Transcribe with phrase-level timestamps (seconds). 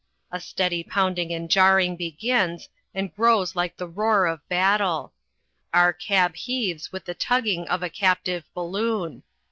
[0.31, 5.13] A steady pounding and jarring begins, and grows like the roar of battle.
[5.75, 9.21] Our cab heaves with the tugging of a captive balloon.